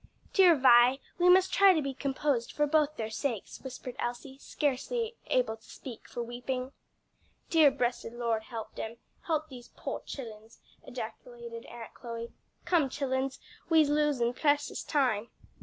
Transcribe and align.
"Dear 0.33 0.55
Vi, 0.55 0.97
we 1.19 1.29
must 1.29 1.53
try 1.53 1.73
to 1.75 1.81
be 1.83 1.93
composed 1.93 2.51
for 2.51 2.65
both 2.65 2.95
their 2.95 3.11
sakes," 3.11 3.61
whispered 3.61 3.95
Elsie, 3.99 4.39
scarcely 4.39 5.15
able 5.27 5.57
to 5.57 5.69
speak 5.69 6.07
for 6.07 6.23
weeping. 6.23 6.71
"Dear 7.51 7.69
bressed 7.69 8.05
Lord 8.11 8.41
help 8.45 8.73
dem, 8.73 8.97
help 9.27 9.47
dese 9.49 9.69
po' 9.77 9.99
chillens," 10.03 10.57
ejaculated 10.87 11.67
Aunt 11.67 11.93
Chloe. 11.93 12.31
"Come, 12.65 12.89
chillens, 12.89 13.37
we's 13.69 13.89
losin' 13.91 14.33
precious 14.33 14.81
time." 14.81 15.29